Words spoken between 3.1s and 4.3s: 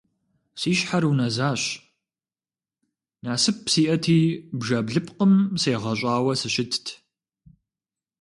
насып сиӀэти